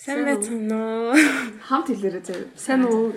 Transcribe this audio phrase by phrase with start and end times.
[0.00, 1.12] Сайн байцгаана уу?
[1.68, 2.48] Хамт хэлээрэй заяа.
[2.56, 3.12] Сайн уу?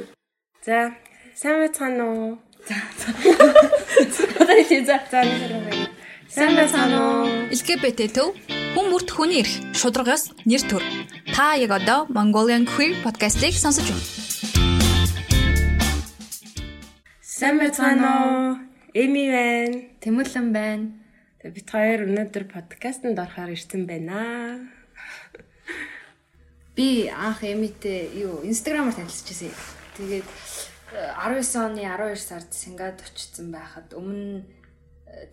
[0.68, 0.92] За,
[1.32, 2.32] сайн байцгаана уу?
[2.68, 2.76] За.
[4.44, 5.00] Одоо хэлээ за.
[5.08, 5.88] За, нэг
[6.28, 7.32] Сайн байцгаана уу?
[7.56, 8.36] LGBT төв
[8.76, 10.84] хүн бүрт хүний эрх шударгаас нэр төр.
[11.32, 14.04] Та яг одоо Mongolian Queer podcast-ийг сонсож байна.
[17.24, 18.60] Сайн байцгаана уу?
[18.92, 19.88] Эми байна.
[20.04, 20.92] Тэмүүлэн байна.
[21.48, 24.83] Бид хоёр өнөөдөр подкастт орохоор ирсэн байна.
[26.76, 29.54] Би анх Эмитэй юу Instagram-аар танилцчихсан.
[29.98, 30.26] Тэгээд
[30.94, 34.42] 19 оны 12 сард Сингад очсон байхад өмнө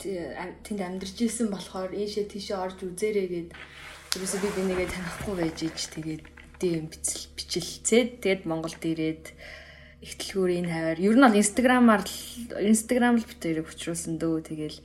[0.00, 3.48] тэнд амьдарч исэн болохоор ийшээ тийшээ орж үзээрэй гэд
[4.16, 6.24] ерөөсөө би бинийгээ танихгүй байж ич тэгээд
[6.60, 9.32] дэм бичил бичилцээд тэгээд Монголд ирээд
[10.04, 12.02] ихтлгүүрийн хаваар ер нь бол инстаграмаар
[12.60, 14.78] инстаграм л битэрийг өчрүүлсэн дөө тэгэл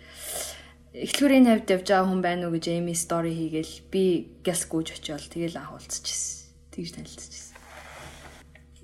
[0.95, 4.03] ихтлгүүрийн хавьд явж байгаа хүн байна уу гэж Эми стори хийгээл би
[4.43, 6.44] гяс гүйж очиол тэгэл анх уулзчихсан.
[6.75, 7.55] Тэгж танилцчихсан.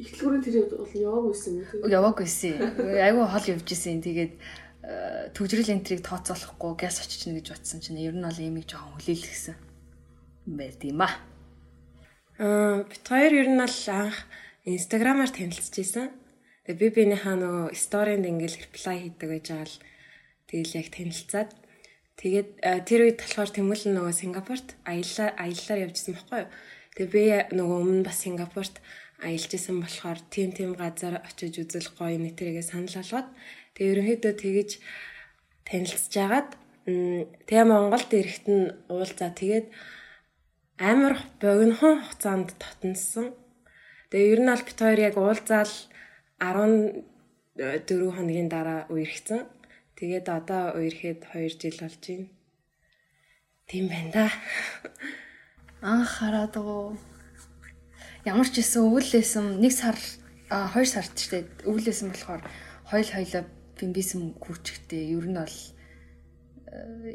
[0.01, 1.91] Ихтлгүүрийн тэр бол яваагүйсэн үү?
[1.91, 2.55] Яваагүйсэн.
[3.05, 4.01] Айгүй хол явж исэн.
[4.01, 4.33] Тэгээд
[5.37, 9.55] төгжрөл энтрийг тооцоолохгүй гяс оччихно гэж утсан чинь ер нь бол Эмиг жоохон хүлээлгэсэн.
[10.49, 11.21] байд юм аа.
[12.41, 14.17] Аа бит хоёр ер нь бол анх
[14.65, 16.09] инстаграмаар танилцж исэн.
[16.65, 19.77] Тэгээ би бинийхаа нөгөө сторинд ингээл реплай хийдэг байж байгаа л
[20.49, 21.49] тэгэл яг танилцаад
[22.17, 22.49] тэгээд
[22.89, 26.49] тэр үед болохоор тэмүүлэн нөгөө Сингапурт аяллаа аяллаар явжсэн байхгүй юу.
[26.95, 27.11] Тэгээ
[27.51, 28.83] би нөгөө өмнө бас Сингапурт
[29.23, 33.27] аялж исэн болохоор тийм тийм газар очиж үзэл гоё нэтэргээ санал болгоод
[33.77, 34.69] тэгээ ерөнхийдөө тэгэж
[35.67, 36.49] танилцж агаад
[37.47, 39.67] тэгээ Монголд ирэхэд нь уулзаа тэгээд
[40.81, 43.27] амар богинохон хугацаанд татнсан.
[44.09, 45.73] Тэгээ ер нь аль бит хоёр яг уулзаал
[46.41, 49.45] 14 хоногийн дараа үерхсэн.
[49.97, 52.27] Тэгээд одоо үерхэд 2 жил болж байна.
[53.69, 54.25] Тийм байна да.
[55.81, 56.93] Анх хараад гоо.
[58.21, 59.97] Ямар ч гэсэн өвлөөсөн 1 сар
[60.53, 62.41] 2 сард ч тэгээд өвлөөсөн болохоор
[62.85, 63.43] хойл хойлоо
[63.81, 65.57] бимбисэм гүрчгтэй ер нь бол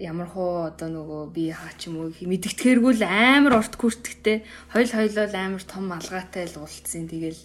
[0.02, 4.42] ямар хоо одоо нөгөө би хаа ч юм уу мэдгэтгээргүй л амар урт күртгтэй
[4.74, 7.06] хойл хойлол амар том алгаатай л уулцсан.
[7.06, 7.38] Тэгэл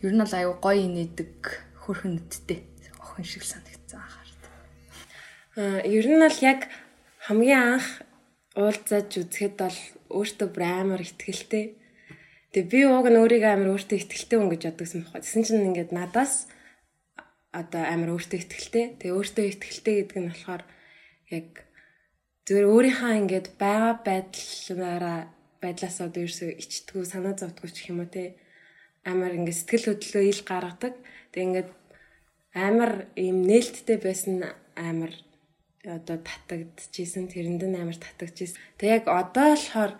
[0.00, 1.36] ер нь бол аюу гоё инээдэг
[1.84, 2.64] хөрхөн нүдтэй
[2.96, 4.42] охин шиг санагдсан анхаард.
[5.60, 6.64] Аа ер нь бол яг
[7.28, 8.08] хамгийн анх
[8.56, 9.76] уулзаж үзэхэд бол
[10.10, 11.64] өөртөө бүр амар ихтгэлтэй.
[12.50, 15.22] Тэгээ би ууг нь өөрийгөө амар өөртөө ихтгэлтэй хүн гэж боддогсэн байхгүй.
[15.22, 16.50] Тэсэн чинь ингээд надаас
[17.54, 18.84] одоо амар өөртөө ихтгэлтэй.
[18.98, 20.62] Тэгээ өөртөө ихтгэлтэй гэдэг нь болохоор
[21.30, 21.48] яг
[22.46, 25.18] зүгээр өөрийнхөө ингээд байгаа байдлаараа
[25.62, 28.34] байдлаасаа одоо ерөөсөө ичдэггүй санаа зовдгоо ч юм уу те
[29.06, 30.94] амар ингээд сэтгэл хөдлөлөө ил гаргадаг.
[31.30, 31.70] Тэг ингээд
[32.54, 34.34] амар ийм нээлттэй байсан
[34.74, 35.12] амар
[35.84, 38.60] одоо татагдчихсэн тэрэнд нь амар татагдчихсэн.
[38.76, 39.92] Тэг яг одоо болохоор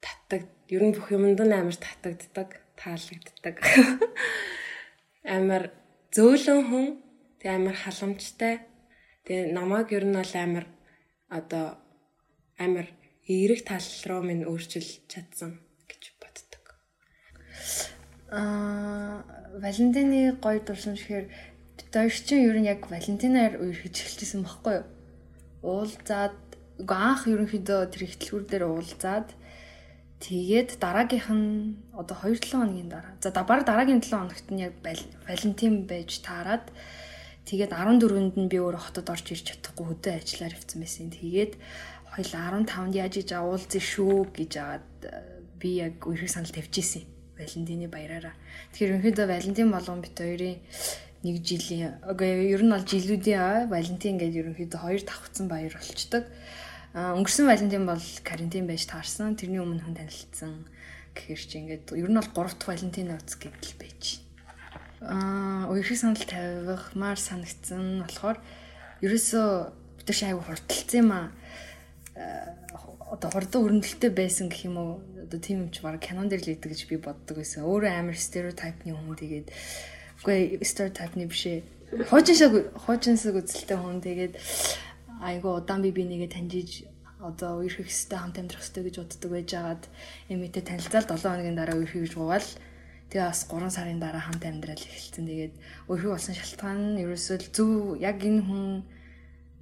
[0.00, 0.42] татдаг
[0.72, 3.56] ер нь бүх юмд нь амар татагддаг, таалагддаг.
[5.36, 5.64] амар
[6.14, 6.86] зөөлөн хүн
[7.40, 8.54] тэг амар халамжтай.
[9.24, 10.66] Тэгээ намайг ер нь бол амар
[11.28, 11.66] одоо
[12.56, 12.88] амар
[13.28, 15.60] эерэг тал руу минь өөрчилж чадсан
[18.30, 19.26] Аа
[19.62, 21.26] Валентины гоё дурсамж гэхээр
[21.90, 24.86] хоёр чинь ер нь яг Валентинаар үерхэж эхэлчихсэн баггүй юу?
[25.66, 26.38] Уулзаад
[26.86, 29.34] анх ерөнхийдөө тэр ихтлгүүр дээр уулзаад
[30.22, 33.18] тэгээд дараагийнх нь одоо 2-7 хоногийн дараа.
[33.18, 34.78] За баг дараагийн 7 хоногт нь яг
[35.26, 36.70] Валентин байж таарад
[37.50, 41.10] тэгээд 14-нд нь би өөр хотод орж ирж чадахгүй хөдөө ажиллаар явцсан байсан.
[41.10, 41.52] Тэгээд
[42.14, 44.88] хоёул 15-нд яаж иж уулзсан шүү гэж аваад
[45.58, 48.36] би яг үерхэг санал тавьж исэн Валентины баяраараа.
[48.72, 50.60] Тэгэхээр ерөнхийдөө Валентин болгон бит хоёрын
[51.20, 56.24] нэг жилийн үгүй ер нь бол жилүүдийн Валентин гэдэг ерөнхийдөө хоёр давхцсан баяр болчдөг.
[56.96, 59.36] А өнгөрсөн Валентин бол карантин байж таарсан.
[59.36, 60.64] Тэрний өмнө хүн танилцсан
[61.12, 64.24] гэхэр чи ингээд ер нь бол 3 дахь Валентин нууц гэдэл байж.
[65.04, 68.38] Аа үерхий санал тавихмаар санагдсан болохоор
[69.04, 69.46] ерөөсөө
[70.00, 71.26] бид нар шайгу хурдталцсан юм аа
[73.10, 74.92] одоо хурдан өрнөлттэй байсан гэх юм уу
[75.24, 77.66] одоо тийм юм чи баг кинон дээр л идэг гэж би боддог байсан.
[77.66, 79.48] Өөрөө амар стереотипны хүн тэгээд
[80.20, 81.64] үгүй стереотипны биш ээ.
[82.12, 84.34] Хоочинсаг хоочинсаг үзэлтэй хүн тэгээд
[85.24, 86.84] айгу удаан би бинийгээ таньжиж
[87.24, 89.82] одоо үерхэх хэвээр хамт амьдрах хэвээр гэж боддог байж агаад
[90.28, 92.48] эмээтэй танилцаад 7 хоногийн дараа үерхэх гэж гуйвал
[93.08, 95.24] тэгээ бас 3 сарын дараа хамт амьдрал эхэлсэн.
[95.24, 95.54] Тэгээд
[95.88, 98.64] үерхэх болсон шалтгаан нь ерөөсөө зөв яг энэ хүн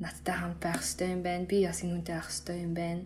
[0.03, 1.47] надтай хамт байх хэрэгтэй юм байна.
[1.47, 3.03] Би бас энэ хүнтэй байх хэрэгтэй юм байна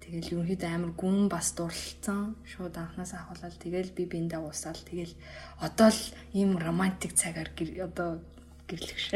[0.00, 2.36] Тэгэл ерөнхийдөө амар гүн бас дурлцсан.
[2.48, 4.80] Шууд анханаас ахуулаад тэгэл би биэндээ уусаал.
[4.80, 5.14] Тэгэл
[5.60, 6.02] одоо л
[6.32, 7.52] ийм романтик цагаар
[7.84, 8.24] одоо
[8.70, 9.06] гэрлэгш.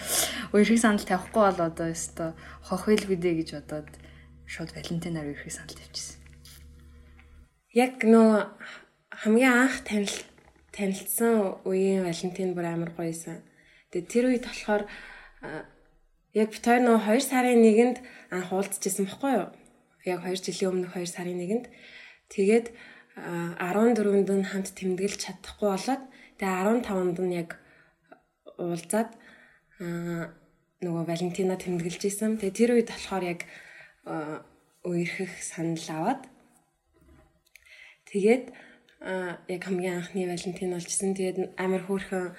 [0.54, 2.32] Үерхийг санал тавихгүй бол одоо өстой
[2.62, 3.90] хохвол бидэ гэж бодоод
[4.46, 6.18] шууд Валентинаар үерхийг санал тавьчихсан.
[7.74, 8.50] яг нөө
[9.10, 10.16] хамгийн анх танил
[10.74, 13.42] танилцсан үеийн Валентин бүр амар гоёсэн.
[13.94, 14.82] Тэгээ тэр үед болохоор
[16.34, 17.98] яг хоёр нөө 2 сарын 1-нд
[18.34, 19.46] анх уулзчихсан баггүй юу?
[20.06, 21.66] Яг 2 жилийн өмнөх 2 сарын 1-нд.
[22.32, 22.66] Тэгээд
[23.20, 26.02] 14-нд нь хамт тэмдэглэж чадахгүй болоод
[26.38, 27.50] тэгээ 15-нд нь яг
[28.56, 29.10] уулзаад
[30.80, 32.40] нөгөө Валентина тэмдэглэж исэн.
[32.40, 33.40] Тэгээ тэр үед болохоор яг
[34.86, 36.22] үерхэх санал аваад
[38.08, 38.44] тэгээд
[39.48, 41.12] яг хамгийн анхны Валентин болжсэн.
[41.16, 42.32] Тэгээд амар хөөрхөн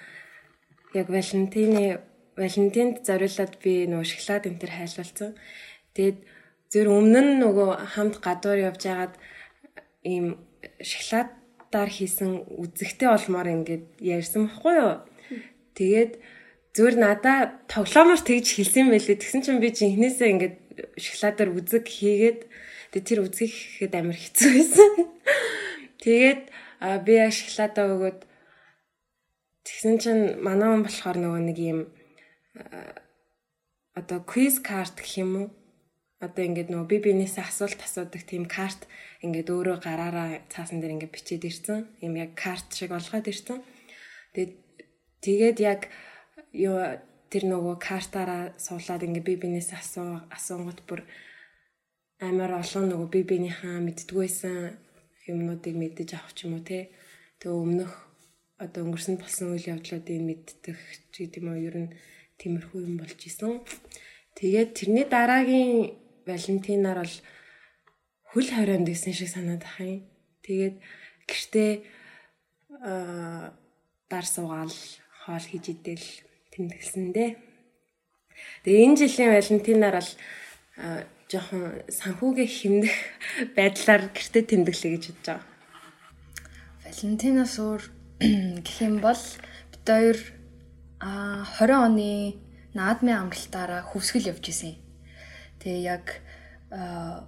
[0.98, 2.02] яг Валентины
[2.38, 5.32] Валентинд зориулаад би нөгөө шоколад энэ төр хайлуулсан.
[5.94, 6.18] Тэгээд
[6.72, 9.14] зэр өмнө нь нөгөө хамт гадуур явж агаад
[10.08, 10.40] ийм
[10.80, 14.96] шоколадаар хийсэн үзэгтэй олмоор ингээд ярьсан баггүй юу.
[15.76, 16.12] Тэгээд
[16.72, 17.38] зүгээр надаа
[17.68, 19.20] тоглоомоор тэгж хэлсэн байлээ.
[19.20, 20.56] Тэгсэн чинь би жинхнээсээ ингээд
[20.96, 22.40] шоколадаар үзэг хийгээд
[22.96, 24.92] тэгээд тэр үзгийг хийхэд амар хэцүү байсан.
[26.04, 26.42] Тэгээд
[27.04, 28.20] би яг шоколадаа өгөөд
[29.68, 31.80] тэгсэн чинь манай хүн болохоор нөгөө нэг юм
[33.92, 35.48] одоо quiz card гэх юм уу?
[36.22, 38.86] Одоо ингээд нөгөө би бинээсээ асуулт асуудаг тийм карт
[39.26, 41.90] ингээд өөрөө гараараа цаасан дээр ингээд бичээд ирсэн.
[42.06, 43.58] Ийм яг карт шиг олгоод ирсэн.
[44.38, 44.54] Тэгээд
[45.26, 45.82] тэгээд яг
[46.54, 46.78] юу
[47.34, 51.02] тэр нөгөө картаараа суулаад ингээд би бинээсээ асуу асуунгууд бүр
[52.22, 54.78] амар олон нөгөө би бинийхээ мэддгүйсэн
[55.26, 56.94] юмнуудыг мэдэж авах ч юм уу те.
[57.42, 57.92] Тэгээ өмнөх
[58.62, 60.78] одоо өнгөрсөн болсон үйл явдлуудыг мэддэг
[61.10, 61.94] ч гэдэм үү ер нь
[62.38, 63.66] тиймэрхүү юм болж исэн.
[64.38, 65.98] Тэгээд тэрний дараагийн
[66.32, 67.16] Валентинаар бол
[68.32, 70.08] хөл хорионд гэсэн шиг санаад ах юм.
[70.42, 70.76] Тэгээд
[71.28, 71.72] гэртээ
[72.82, 73.54] аа
[74.12, 74.76] дар суугаал
[75.24, 76.08] хоол хийж идэл
[76.52, 77.30] тэмдэглэсэндээ.
[78.64, 80.12] Тэгээ энэ жилийн Валентинаар бол
[81.32, 82.96] жоохон санхүүгээ хэмнэх
[83.58, 85.48] байдлаар гэртээ тэмдэглэе гэж бодож байгаа.
[86.84, 87.84] Валентинос өөр
[88.66, 89.24] гэх юм бол
[89.72, 90.20] бид хоёр
[91.00, 92.12] а 20 оны
[92.76, 94.76] наадмын амралтаараа хөвсгөл явж исэн.
[95.62, 96.06] Тэгээ яг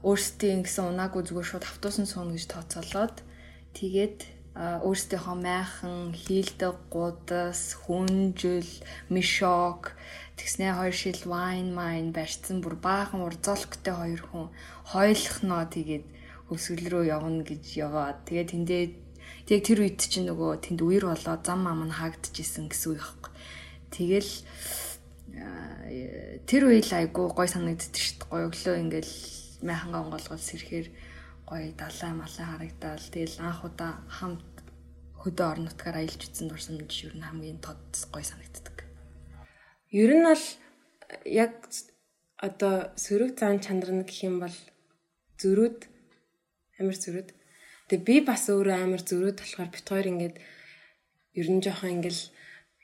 [0.02, 3.18] өөрсдийн гэсэн унаагүй зүгээр шууд автуусан сууна гэж тооцоолоод
[3.78, 4.20] тэгээд
[4.54, 8.70] өөрсдийнхөө майхан, хийлдэг гудас, хүнжил,
[9.10, 9.98] мишок
[10.38, 14.46] Тэгснээ хоёр шил wine mine барьцсан бүр баахан урзолктой хоёр хүн
[14.90, 16.06] хойлохноо тэгээд
[16.50, 18.84] өсгөл рүү явна гэж яваад тэгээд тэндээ
[19.46, 23.32] тэг тэр үед чинь нөгөө тэнд үер болоо зам ам нь хаагдчихсэн гэсэн үг байхгүй.
[23.94, 24.32] Тэгэл
[25.34, 28.30] тэр үйл айгу гой санагддаг шүү дээ.
[28.30, 29.14] Гой өглөө ингээл
[29.66, 30.88] майхангаа онгоолгол сэрхээр
[31.50, 33.06] гой далай малай харагдал.
[33.10, 34.54] Тэгэл анх удаа хамт
[35.18, 37.82] хөдөө орон нутгаар аялж утсан дурсамж юу н хамгийн тод
[38.14, 38.86] гой санагддаг.
[39.90, 40.46] Ер нь бол
[41.26, 41.54] яг
[42.38, 44.58] одоо сөрөг зан чанар нь гэх юм бол
[45.42, 45.80] зөрүүд
[46.80, 47.30] амар зөрүүд.
[47.88, 50.36] Тэгээ би бас өөрөө амар зөрүүд болохоор бит хоёр ингээд
[51.40, 52.22] ер нь жоохон ингээл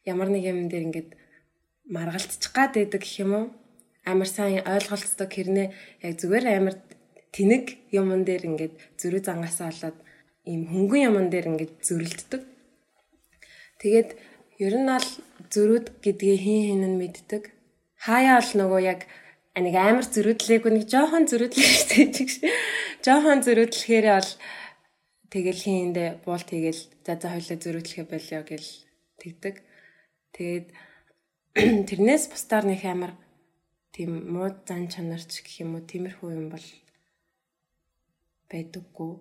[0.07, 1.09] ямар нэг юм дээр ингээд
[1.89, 3.45] маргалтчих гад байдаг гэх юм уу?
[4.06, 5.68] Амар сайн ойлголцдог хэрнээ
[6.06, 6.75] яг зүгээр амар
[7.36, 9.97] тэнэг юмн дээр ингээд зөрүү зангаасаа болоод
[10.50, 12.41] ийм хөнгөн юмн дээр ингээд зөрөлддөг.
[13.81, 14.09] Тэгээд
[14.59, 15.09] Ер нь бол
[15.56, 17.47] зөрүүд гэдгийг хин хин нь мэддэг.
[17.95, 19.07] Хаяа бол нөгөө яг
[19.56, 22.30] нэг амар зөрүүдлээгүй нэг жоохон зөрүүдлэхтэй чиг.
[23.00, 24.31] Жоохон зөрүүдлэхээр бол
[25.31, 28.69] тэгэл хиндэ буул тэгэл за за хоёлаа зөрүүдлэхэ болё гэл
[29.23, 29.56] тэгдэг.
[30.35, 30.68] Тэгээд
[31.89, 33.13] тэрнээс бусдаар нэг амар
[33.89, 36.68] тийм муу зан чанарч гэх юм уу тиймэрхүү юм бол
[38.49, 39.13] байдаггүй.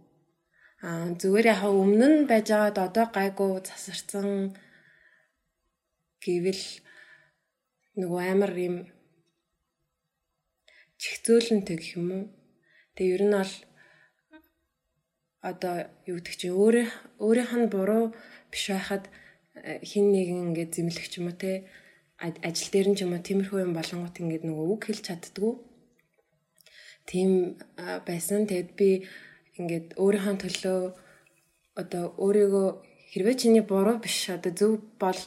[0.85, 4.28] Аа зүгээр яхаа өмнө нь байж байгаад одоо гайгүй засарсан
[6.20, 6.64] гэвэл
[8.00, 8.76] нөгөө амар юм
[11.00, 12.25] чихзөөлөнтэй гэх юм уу.
[12.94, 13.54] Тэгээ ер нь бол
[15.50, 16.87] одоо юу гэдэг чинь өөрөө
[17.25, 18.04] өөрийнх нь буруу
[18.52, 19.08] биш байхад
[19.64, 21.64] э, хин нэгэн ингээд зэмлэх юм уу те
[22.18, 25.52] ажил дээр нь ч юм уу тиймэрхүү юм болонгот ингээд нөгөө үг хэлж чаддгүй.
[27.06, 27.30] Тийм
[28.08, 28.50] байсан.
[28.50, 29.06] Тэгэд би
[29.58, 30.80] ингээд өөрийнхөө төлөө
[31.78, 32.68] одоо өөрийгөө
[33.14, 35.20] хэрвээ чиний буруу биш одоо зөв бол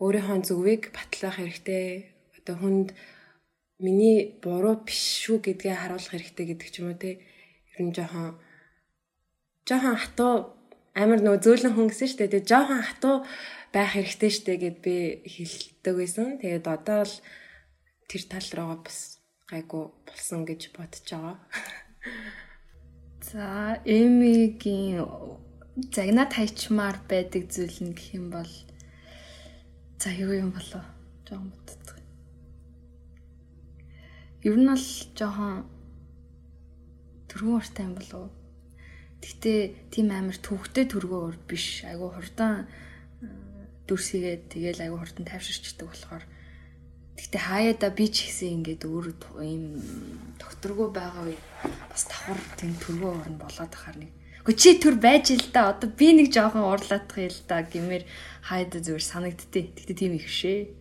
[0.00, 2.08] өөрийнхөө зүгвийг батлах хэрэгтэй.
[2.40, 2.88] Одоо хүнд
[3.84, 7.20] миний буруу биш шүү гэдгээ харуулах хэрэгтэй гэдэг ч юм уу те.
[7.76, 8.40] Ер нь жоохон
[9.68, 10.34] жоохон хатуу
[10.94, 12.32] амар нөгөө зөөлөн хүн гэсэн дээ.
[12.32, 13.16] Тэгээ жоохон хатуу
[13.72, 16.26] байх хэрэгтэй штэ гэд би хэлдэг байсан.
[16.40, 17.14] Тэгээд одоо л
[18.08, 18.98] тэр тал руугаа бас
[19.48, 21.36] гайгүй болсон гэж бодож байгаа.
[23.32, 25.06] За, Эмигийн
[25.94, 28.52] загнаад хайчмаар байдаг зүйл нь гэх юм бол
[30.02, 30.82] За юу юм болоо?
[31.28, 32.00] Жохон бодцгоо.
[34.42, 35.62] Ер нь бол жохон
[37.30, 38.41] дөрвөн уртай юм болов.
[39.22, 39.52] Гэтэ
[39.94, 41.86] тийм амар төвхтэй төргөөр биш.
[41.86, 42.66] Айгу хурдан
[43.86, 46.24] дүрсгээд тэгэл айгу хурдан тайвширчдаг болохоор
[47.12, 49.06] Гэтэ хаяада би ч гэсэн ингээд өөр
[49.44, 49.78] ийм
[50.40, 51.38] докторгүй байгаа үе
[51.92, 54.10] бас давхар тийм төргөө орн болоод ахаар нэг.
[54.42, 55.70] Гэхдээ чи төр байж л да.
[55.70, 58.04] Одоо би нэг жоохон уурлаадах юм л да гэмээр
[58.48, 59.66] хаяада зүгээр санагдтыг.
[59.76, 60.72] Гэтэ тийм их шээ.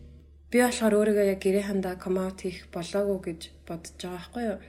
[0.49, 4.59] Би болохоор өөрийгөө яг гэрээхэндээ комаут хийх болоогүй гэж бодож байгаа байхгүй юу.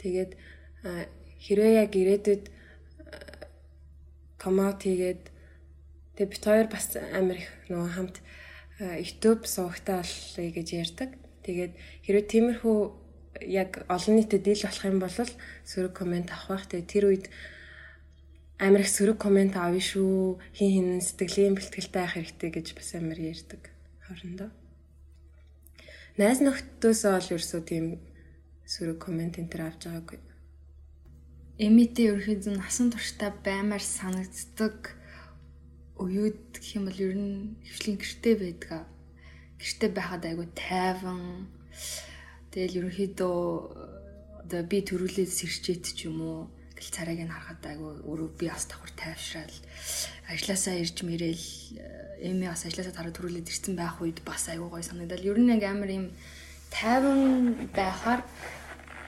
[0.00, 0.32] Тэгээд
[1.44, 2.44] хэрвээ яг ирээдүйд
[4.42, 5.22] комаут хийгээд
[6.18, 8.16] тэг бит хоёр бас амар их нөгөө хамт
[8.82, 11.10] YouTube суугтаа болъё гэж ярьдаг.
[11.46, 11.72] Тэгээд
[12.02, 12.78] хэрвээ тиймэрхүү
[13.46, 15.18] яг олон нийтэд дийл болох юм бол
[15.70, 16.66] сөрөг комент авах байх.
[16.66, 17.26] Тэгээд тэр үед
[18.58, 20.38] амар их сөрөг комент авна шүү.
[20.58, 23.62] Хин хин сэтгэлийн бэлтгэлтэй байх хэрэгтэй гэж бас амар ярьдаг
[24.02, 24.50] хоорондоо.
[26.18, 27.86] Найз нөхдөөсөө бол ерөөсөө тийм
[28.66, 30.31] сөрөг комент энэ төр авч байгаагүй.
[31.62, 34.98] Эмитэй ерөөхдөө насан туршдаа баймаар санагддаг
[35.94, 38.82] уюуд гэх юм бол ер нь хөвшлийн гэрте байдаг.
[39.62, 41.46] Гэрте байхад айгу тайван.
[42.50, 43.38] Тэгэл ерөнхийдөө
[44.42, 46.38] одоо би төрүүлээд сэрчээд ч юм уу
[46.74, 49.56] гэл царайг нь харахад айгу өөрөө би бас давхар тайвшраал
[50.34, 51.46] ажилласаа ирж мэрэл
[52.26, 55.22] эми бас ажилласаа тараа төрүүлээд ирсэн байх үед бас айгу гой санагдал.
[55.22, 56.10] Ер нь амар юм
[56.74, 58.26] тайван байхаар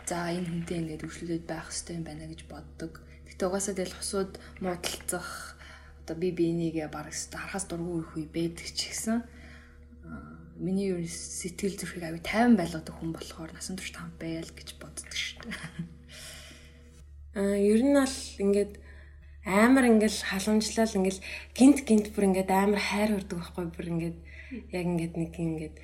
[0.05, 2.93] за энэ хүнтэй ингээд өршлөлөд байх хэрэгтэй юм байна гэж боддог.
[3.29, 5.57] Гэтэ угаасаа тэгэл хосууд муудалцах
[6.05, 9.25] одоо би бинийгээ бараг харахаас дургүй их үе байдаг ч гэсэн
[10.61, 15.09] миний юу сэтгэл зүрхийг ави 50 байлгадаг хүн болохоор насан турш там байл гэж боддог
[15.11, 15.57] шүү дээ.
[17.41, 18.73] Аа ер нь бол ингээд
[19.45, 21.25] амар ингээл халамжлал ингээл
[21.57, 24.19] гинт гинт бүр ингээд амар хайр хүрдэг байхгүй бүр ингээд
[24.71, 25.77] яг ингээд нэг ингээд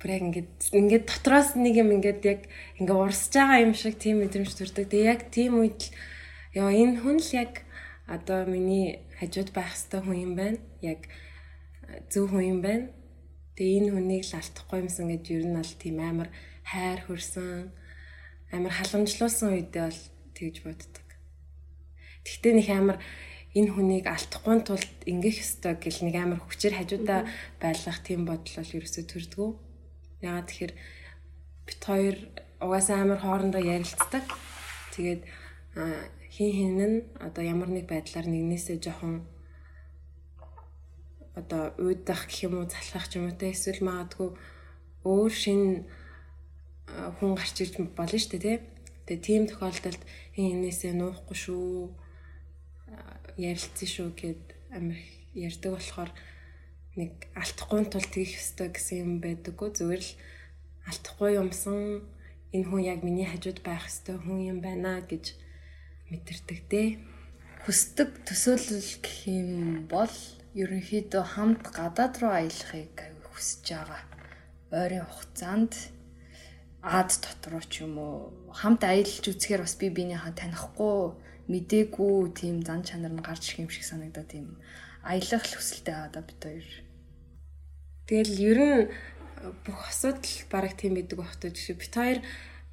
[0.00, 2.40] бүр яг ингээд ингээд дотроос нэг юм ингээд яг
[2.80, 4.88] ингээд урсж байгаа юм шиг тийм мэдрэмж төрдөг.
[4.88, 5.92] Тэгээ яг тийм үед
[6.56, 7.68] яа энэ хүн л яг
[8.08, 10.58] одоо миний хажууд байх хэвээр хүн юм байна.
[10.80, 11.04] Яг
[12.08, 12.88] зөв хүн юм байна.
[13.60, 16.28] Тэгээ энэ хүнийг л алдахгүй юмсан гэж ер нь бол тийм амар
[16.64, 17.68] хайр хүрсэн
[18.56, 20.02] амар халамжлуулсан үедээ бол
[20.32, 21.06] тэгж боддог.
[22.24, 22.98] Тэгтээ нэг амар
[23.52, 27.28] энэ хүнийг алдахгүй тулд ингэх ёстой гэл нэг амар хүчээр хажуудаа
[27.62, 29.50] байлгах тийм бодол бол ерөөсөө төрдгөө.
[30.20, 30.72] Ягаад тэгэхээр
[31.66, 32.16] бит хоёр
[32.60, 34.24] угаасаа амар хоорондоо ярилцдаг.
[34.94, 35.22] Тэгээд
[36.34, 39.24] хин хин нь одоо ямар нэг байдлаар нэгнээсээ жоохон
[41.40, 44.30] одоо уйдах гэх юм уу залхах ч юм уу те эсвэл магадгүй
[45.08, 45.62] өөр шин
[47.16, 48.58] хүн гарч ирж болно шүү дээ тий.
[49.06, 50.02] Тэгээ тийм тохиолдолд
[50.34, 51.96] хин хинээсээ нуухгүй шүү
[53.40, 54.42] ярилцсан шүү гэд
[54.74, 54.98] амир
[55.34, 56.10] ярьдаг болохоор
[57.00, 60.12] нэг алдахгүй тул тэгэх ёстой гэсэн юм байдаггүй зүгээр л
[60.88, 62.04] алдахгүй юмсан
[62.52, 65.24] энэ хүн яг миний хажууд байх ёстой хүн юм байна гэж
[66.10, 66.88] мэдэрдэг дээ.
[67.64, 70.16] Хүсдэг төсөөлөл гэх юм бол
[70.58, 72.96] ерөнхийдөө хамт гадаад руу аялахыг
[73.30, 74.02] хүсэж байгаа.
[74.74, 75.72] Ойрын хугацаанд
[76.82, 81.14] ад дотор ч юм уу хамт аялж үзэхээр бас би биенийхээ танихгүй
[81.52, 84.46] мдээгүй тийм зан чанар нь гарч ирэх юм шиг санагдаад тийм
[85.06, 86.68] аялах хүсэлтэй байгаа да бид хоёр.
[88.10, 88.90] Тэгэл ер нь
[89.62, 92.18] бүх асуудал бараг тийм байдаг багтаа жишээ бит хоёр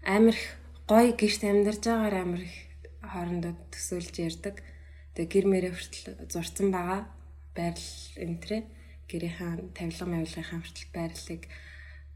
[0.01, 0.58] амар их
[0.89, 2.58] гоё гэрт амьдарч байгаагаар амар их
[3.06, 4.65] хоорондоо төсөөлж ярьдаг.
[5.13, 7.06] Тэгээ гэр мэрээ хүртэл зурцсан байгаа.
[7.53, 8.62] Байрал энтрээ
[9.06, 11.44] гэрийнхэн тавилга мавилгынхаа хүртэл байрлалыг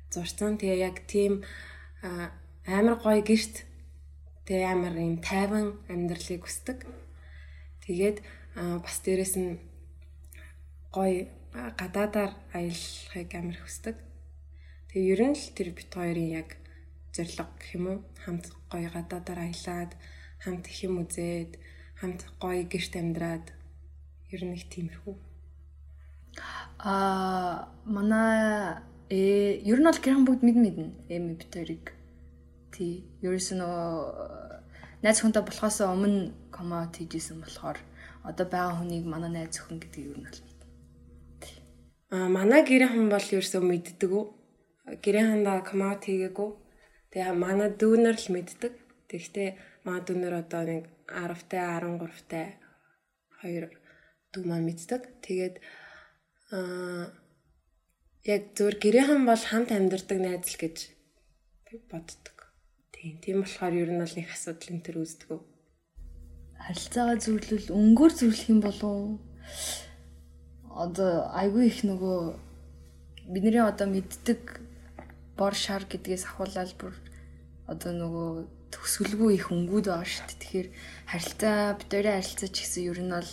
[0.10, 0.58] зурцсан.
[0.58, 1.46] Тэгээ яг тийм
[2.66, 3.70] амар гоё гэрт
[4.50, 6.90] тэгээ амар юм тайван амьдралыг хүсдэг.
[7.86, 8.18] Тэгээд
[8.58, 9.62] бас дээрэс нь
[10.90, 13.96] гоё гадаадаар аялахыг амар хүсдэг.
[14.89, 16.50] Тэгээ ер нь л тэр бит хоёрын яг
[17.12, 19.91] зориг гэх юм уу хамт гоё гадаадаар аялаад
[20.43, 21.60] хамт их юм үзээд
[22.00, 23.46] хамт гоё гэрт амьдраад
[24.31, 25.15] ер нь их тиймэрхүү.
[26.79, 28.79] Аа манай
[29.12, 30.88] э ер нь бол гэрхэн бүгд мэднэ мэднэ.
[31.12, 31.91] Эми битэрийг
[32.72, 33.03] тий.
[33.20, 33.63] Ерөөс нь
[35.03, 37.77] найз хүнтэй болохоос өмнө комаут хийжсэн болохоор
[38.24, 40.50] одоо байгаа хүнийг манай найз хүн гэдэг ер нь бол
[42.12, 44.25] Аа манай гэрхэн бол ерөөсөө мэддэг үү?
[45.00, 46.50] Гэрхэндээ комаут хийгээгүй.
[47.12, 48.74] Тэгээ манай дүүнер л мэддэг.
[49.08, 49.50] Тэгэхдээ
[49.88, 52.46] магадгүй нэр одоо нэг 10-тай 13-тай
[53.39, 53.65] хоёр
[54.36, 55.01] дүү маань мэддэг.
[55.24, 55.56] Тэгээд
[56.51, 57.15] аа
[58.27, 60.77] яг зөвөр гэрээхэн бол хамт амьдардаг найз л гэж
[61.88, 62.38] боддог.
[62.91, 63.24] Тийм.
[63.24, 65.39] Тийм болохоор ер нь бол нэг асуудал энэ төр үүсдэг.
[66.60, 69.18] Харилцаагаа зөвлөл өнгөөр зөвлөх юм болов
[70.75, 72.20] одоо айгүй их нөгөө
[73.32, 74.62] бидний одоо мэддэг
[75.38, 76.94] бор шар гэдгээс ахуулаад бүр
[77.68, 78.30] одоо нөгөө
[78.72, 80.40] төсвөлгүй их өнгүүд байгаа шүү дээ.
[80.42, 80.68] Тэгэхээр
[81.12, 83.32] харилцаа битэрийн харилцаа ч гэсэн ер нь бол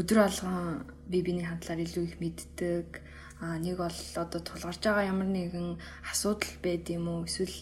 [0.00, 0.56] өдөр болгон
[1.10, 2.88] би биний хандлаар илүү их мэддэг.
[3.40, 5.78] А нэг бол одоо тулгарч байгаа ямар нэгэн
[6.10, 7.58] асуудал байд юм уу эсвэл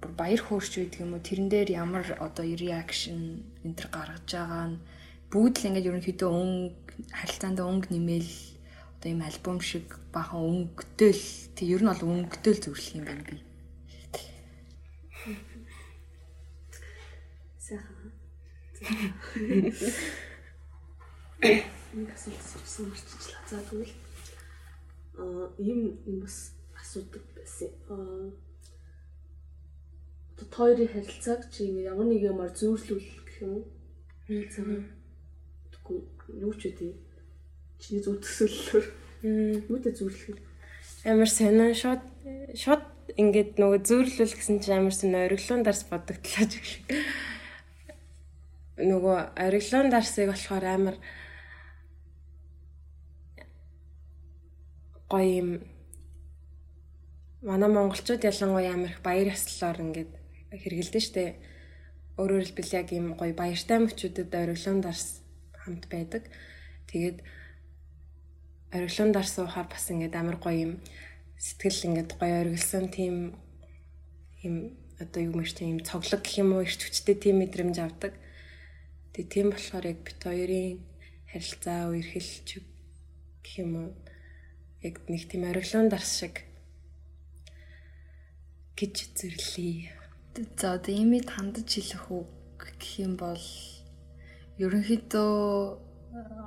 [0.00, 4.64] бүр баяр хөөрч байдаг юм уу тэрэн дээр ямар одоо реакшн энэ төр гаргаж байгаа
[4.70, 4.82] нь
[5.32, 6.74] бүгд л ингээд ерөнхийдөө өнгө
[7.08, 8.30] харилцаанд өнгө нэмэл
[8.96, 11.24] одоо ийм альбом шиг бахан өнгөтэй л
[11.56, 13.36] тэг ер нь бол өнгөтэй л зүрлэх юм байна би.
[17.64, 18.12] Сайхан.
[21.96, 23.40] Нэг асуулт сэрсэн мөрчлөө.
[23.48, 23.94] За тэгвэл
[25.16, 25.80] аа ийм
[26.20, 26.36] бас
[26.76, 27.72] асуудаг байсан.
[27.88, 28.30] Аа
[30.56, 33.64] хоёрын харилцааг чи ямар нэг юмар зөөрлүүлэх гэх юм уу?
[34.26, 34.99] Харилцаа.
[35.90, 36.94] Тэгвэл юу ч үгүй.
[37.82, 38.86] Чиний зөв төсөөллөөр
[39.68, 40.38] юутай вэ?
[41.04, 42.04] Амар сонин шууд
[42.54, 42.84] шууд
[43.16, 46.84] ингээд нөгөө зөөрлөл гэсэн чинь амар сонин ориглон дарс бодогдлоо ч гэх шиг.
[48.80, 50.96] Нөгөө ориглон дарсыг болохоор амар
[55.10, 55.50] гоё юм
[57.42, 60.12] манай монголчууд ялангуяа амар их баяр ёслолоор ингээд
[60.52, 61.36] хэрэгэлдэж штэ.
[62.20, 65.19] Өөрөөр хэлбэл яг ийм гоё баяртай мөчүүдэд ориглон дарс
[65.62, 66.24] хамт байдаг.
[66.88, 67.22] Тэгээд
[68.72, 70.72] ориглон дарс уухаар бас ингээд амар гоё юм
[71.38, 73.14] сэтгэл ингээд гоё ориглсон тийм
[74.46, 74.56] юм
[75.00, 78.14] одоо юу мэрч тийм цоглог гэх юм уу ирч хүчтэй тийм мэдрэмж авдаг.
[79.12, 80.78] Тэгээ тийм болохоор яг бит хоёрын
[81.32, 82.48] харилцаа үерхэлч
[83.42, 83.90] гэх юм уу
[84.86, 86.44] яг нэг тийм ориглон дарс шиг
[88.76, 89.92] гэж зэрлээ.
[90.56, 92.28] За одоо имид хандаж хэлэх үг
[92.60, 93.40] гэх юм бол
[94.60, 95.32] ерөнхийдөө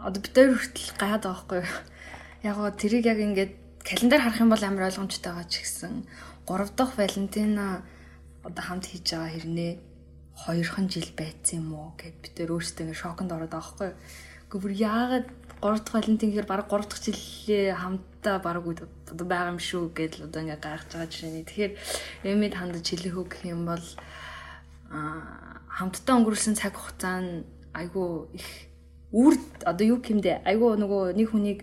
[0.05, 1.70] одоо хоёр хүртэл гайхаад байгаа юу?
[2.43, 6.05] Яг гоо тэрийг яг ингээд календар харах юм бол амар ойлгомжтой байгаа ч гэсэн
[6.46, 7.84] 3 дахь Валентина
[8.43, 9.72] одоо хамт хийж байгаа хэрнээ
[10.43, 13.98] хоёрхан жил байцсан юм уу гэд бид тэр өөрсдөө ингээд шоконд ороод байгаа юу?
[14.51, 15.27] Гэхдээ яагаад
[15.63, 20.27] 3 дахь Валентин гэхээр баг 3 дахь жилээ хамтдаа баг одоо байгаа юм шүү гэдэл
[20.27, 21.46] одоо ингээ гайхаж байгаа жишээний.
[21.48, 21.74] Тэгэхээр
[22.27, 23.85] эмэд хандаж хэлэх үг гэх юм бол
[25.74, 28.48] хамтдаа өнгөрүүлсэн цаг хугацаа нь айгүй их
[29.14, 30.42] үр одоо юу гэмдэ?
[30.46, 31.59] Айгүй нөгөө нэг хүнийг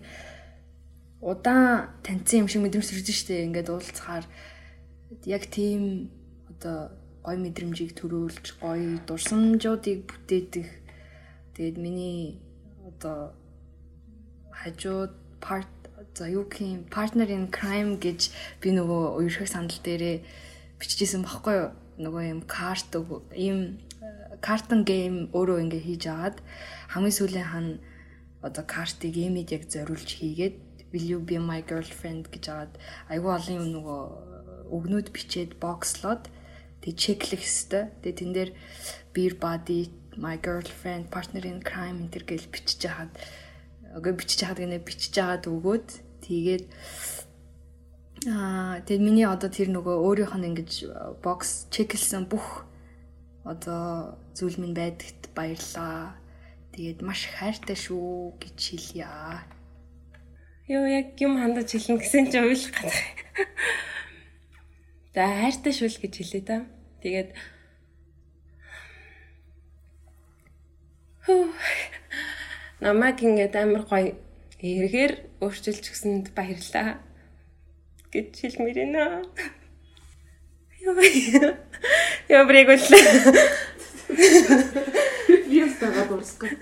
[1.20, 4.24] удаан таньсан юм шиг мэдрэмж төрж штэ ингээд уулзахаар
[5.26, 6.10] яг тийм
[6.48, 6.94] одоо
[7.26, 10.66] гой мэдрэмжийг төрөөлж гой дурсамжуудыг бүтээдэг
[11.54, 12.40] тэгээд миний
[12.86, 13.34] одоо
[14.50, 15.68] хажууд part
[16.14, 20.24] за юу гэх partner in crime гэж би нөгөө уурхаг сандал дээрээ
[20.80, 21.70] бичижсэн баггүй юу?
[22.00, 22.88] Нөгөө юм карт
[23.36, 23.78] ийм
[24.38, 26.38] картон гейм өөрөө ингээ хийж агаад
[26.94, 27.66] хамгийн сүүлийн хан
[28.46, 30.56] одоо картыг имид яг зориулж хийгээд
[30.92, 32.30] will you be my girlfriend?
[32.30, 32.72] гэж агаад
[33.10, 34.00] айгүй олон юм нөгөө
[34.70, 36.30] өгнүүд бичээд бокслоод
[36.82, 38.50] тэг чеклэх хэвээр тэг тэн дээр
[39.14, 43.12] beer body my girlfriend partner in crime энэ төр гэж бичиж хаад
[43.98, 45.88] үгүй бичиж хаад гинэ бичиж жагаад өгөөд
[46.26, 46.64] тэгээд
[48.30, 50.72] аа тэгээд миний одоо тэр нөгөө өөрийнх нь ингэж
[51.22, 52.69] бокс чеклсэн бүх
[53.44, 56.16] одоо зүйл минь байдагт баярлаа.
[56.72, 59.08] Тэгээд маш хайртай шүү гэж хэлье.
[60.70, 63.18] Йоо яг юм хандаж хэлнэ гэсэн чи уйлах гэдэг.
[65.14, 66.56] За хайртай шүү л гэж хэлээ та.
[67.02, 67.34] Тэгээд
[72.80, 74.14] намайг ингээд амар гоё
[74.62, 77.00] эргээр өөрчилж гсэнд баярлаа
[78.12, 79.26] гэж хэлмээр байна.
[80.80, 81.69] Яа.
[82.30, 82.84] Яа брэгүүл.
[85.48, 86.54] Би ястагаа дурсгах.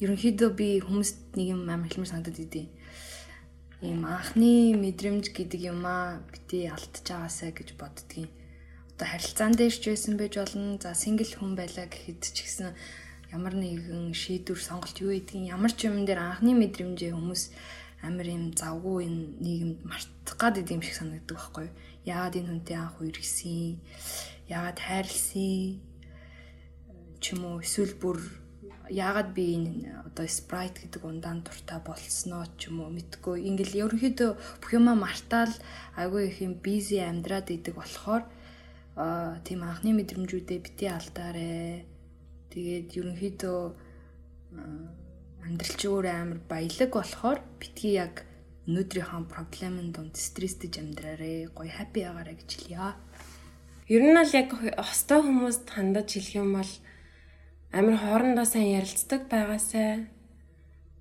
[0.00, 2.66] ерөнхийдөө би хүмүүст нэг юм амар хэлмэр санагдаад идэв.
[3.80, 8.28] Ийм анхны мэдрэмж гэдэг юм аа бити алдчихж байгаасаа гэж боддгийн.
[8.92, 10.76] Одоо харилцаан дээр ч байсан байж болно.
[10.76, 12.76] За сингл хүн байлаа гэхэд ч гэсэн
[13.32, 17.42] ямар нэгэн шийдвэр сонголт юу гэдгийг ямар ч юм дээр анхны мэдрэмжээ хүмүүс
[18.04, 21.76] амар юм завгүй энэ нийгэмд мартах гад идэм шиг санагддаг байхгүй юу?
[22.04, 23.80] Яагаад энэ хүнтэй анх үерхсэн?
[24.52, 25.80] Яагаад хайрлсан?
[27.20, 28.18] ч юм уу эсвэл бүр
[28.90, 33.46] яагаад би энэ одоо Sprite гэдэг ундаан дуртай болсноо ч юм уу мэдгүй.
[33.46, 35.54] Ингээл ерөнхийдөө бүх юма мартаал
[35.94, 38.26] айгүй их юм busy амьдраад идэг болохоор
[39.46, 41.86] тийм анхны мэдрэмжүүдээ бити алдаарэ.
[42.50, 43.60] Тэгээд ерөнхийдөө
[45.46, 48.26] амьдралч өөр амар баялаг болохоор битгий яг
[48.66, 51.54] өнөөдрийнхөө проблемын дунд стресстэй амьдраарэ.
[51.54, 52.98] Гоё happy агаарэ гэж хэлье.
[53.90, 56.72] ер нь л яг хостой хүмүүст хандаж хэлэх юм бол
[57.72, 60.10] амар хоорондоо сайн ярилцдаг байгаасай.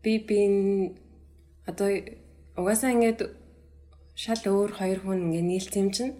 [0.03, 0.37] Би би
[1.65, 1.89] одоо
[2.59, 3.19] угаасаа ингээд
[4.13, 6.13] шал өөр хоёр хүн ингээд нийлцсэн юм чинь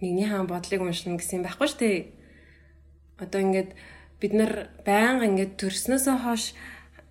[0.00, 1.98] нэгний хаан бодлыг уншина гэсэн байхгүй шүү дээ.
[3.20, 3.70] Одоо ингээд
[4.20, 4.52] бид нар
[4.88, 6.44] байнга ингээд төрснөөсөө хойш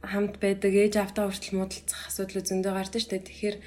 [0.02, 3.28] хамт байдаг ээж автаа хүртэл муудалцах асуудал зөндөө гардаг шүү дээ.
[3.30, 3.58] Тэгэхээр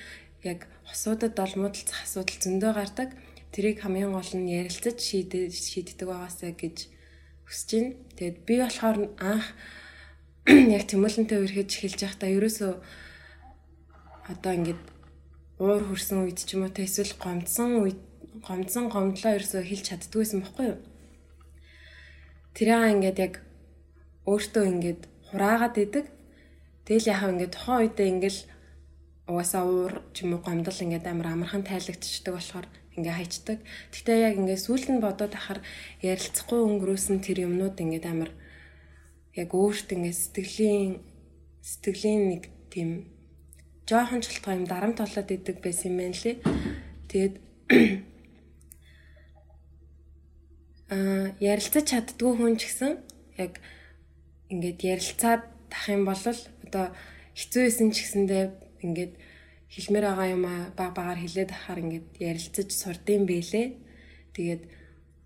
[0.50, 3.08] яг хосуудад бол муудалцах асуудал зөндөө гардаг.
[3.54, 6.76] Тэрийг хамгийн гол нь ярилцаж шийддэг байгаасаа гэж
[7.52, 7.92] хүсэж байна.
[8.16, 9.46] Тэгээд би болохоор анх
[10.76, 12.72] яг тэмүүлэнтэй үргэлж эхэлж байхдаа ерөөсөө
[14.32, 14.82] одоо ингээд
[15.60, 18.00] уур хүрсэн үед ч юм уу те эсвэл гомдсон үед
[18.40, 20.80] гомдсон гомдлоо ерөөсөө хэлж чаддгүйсэн байхгүй юу?
[22.56, 23.34] Тэрээ ингээд яг
[24.26, 26.06] өөртөө ингээд хураагаад идэг.
[26.88, 28.38] Тэгэл яхаа ингээд тухайн үедээ ингээд
[29.30, 33.58] угаасаа уур ч юм уу гомдол ингээд амар амархан тайлагдчихдаг болохоор ингээ хайчдаг.
[33.92, 35.60] Гэхдээ яг ингээ сүүлд нь бодоод ахаар
[36.04, 38.30] ярилцахгүй өнгөрөөсөн тэр юмнууд ингээ амар
[39.32, 41.00] яг өөрт ингээ сэтгэлийн
[41.64, 43.08] сэтгэлийн нэг тийм
[43.88, 46.36] жоохон ч болтгоо юм дарамт болоод идэг байсан юм байна лээ.
[47.08, 47.34] Тэгээд
[50.92, 52.92] аа ярилцаж чаддгүй хүн ч гэсэн
[53.40, 53.56] яг
[54.52, 56.86] ингээд ярилцаад тах юм бол одоо
[57.32, 58.44] хэцүү байсан ч гэсэндээ
[58.84, 59.12] ингээд
[59.72, 63.66] хэлмээр байгаа юм а баг багаар хэлээд ахаар ингээд ярилцаж сурдсан бэлээ.
[64.36, 64.62] Тэгээд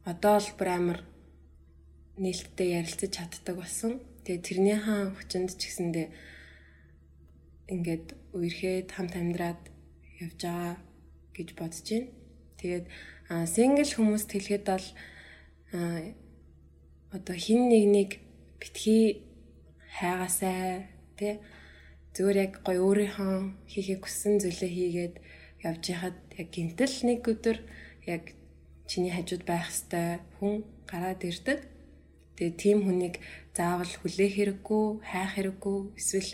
[0.07, 0.99] одоо л бүр амар
[2.23, 3.99] нээлттэй ярилцаж чаддаг болсон.
[4.23, 6.07] Тэгээд тэрний хаан хүчинд ч гэсэндээ
[7.75, 8.07] ингээд
[8.39, 9.63] үерхэд хамт амьдраад
[10.23, 10.75] явж байгаа
[11.35, 12.15] гэж бодож байна.
[12.63, 12.87] Тэгээд
[13.51, 14.87] сингл хүмүүст хэлэхэд бол
[17.11, 18.11] одоо хин нэг нэг
[18.63, 19.27] битгий
[19.99, 20.87] хайгаасай
[21.19, 21.43] тий
[22.17, 23.37] зүгээр яг гоё өөрийнхөө
[23.69, 25.15] хийхийг хүссэн зүйлээ хийгээд
[25.69, 27.59] явж яхад яг гинтэл нэг өдөр
[28.09, 28.33] яг
[28.89, 31.59] чиний хажууд байх хэвээр хүн гараад ирдэг.
[32.41, 33.21] Тэгээ тийм хүнийг
[33.53, 36.33] заавал хүлээх хэрэггүй, хайх хэрэггүй, эсвэл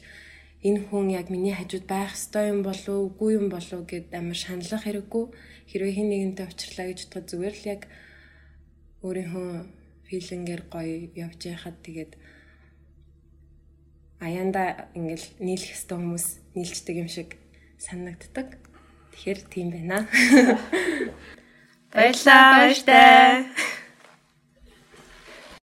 [0.62, 4.14] энэ хүн яг миний хажууд байх хэвээр юм болов уу, үгүй юм болов уу гэд
[4.14, 5.24] амар шаналлах хэрэггүй.
[5.70, 7.82] Хэрвээ хин нэгэнтэй уулзлаа гэж бодоход зүгээр л яг
[9.02, 9.50] өөрийнхөө
[10.06, 12.12] филингээр гоё явж яхад тэгээд
[14.22, 17.34] аяанда ингээл нийлэх хэвээр хүмүүс нийлждэг юм шиг
[17.82, 18.56] санагддаг.
[19.10, 20.06] Тэгэхээр тийм байна.
[21.92, 23.44] Баярлалаа.